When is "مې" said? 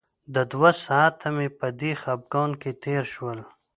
1.35-1.47